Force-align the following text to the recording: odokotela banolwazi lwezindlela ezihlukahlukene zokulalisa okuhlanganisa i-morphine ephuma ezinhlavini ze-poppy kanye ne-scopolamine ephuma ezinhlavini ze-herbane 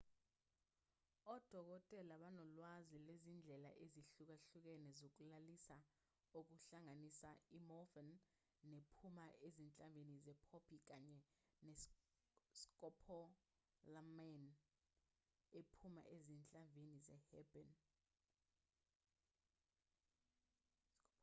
odokotela 1.33 2.15
banolwazi 2.23 2.97
lwezindlela 3.05 3.69
ezihlukahlukene 3.83 4.89
zokulalisa 4.99 5.77
okuhlanganisa 6.39 7.29
i-morphine 7.57 8.15
ephuma 8.77 9.25
ezinhlavini 9.47 10.15
ze-poppy 10.25 10.77
kanye 10.89 11.19
ne-scopolamine 11.65 14.51
ephuma 15.59 16.01
ezinhlavini 16.15 16.97
ze-herbane 17.05 17.77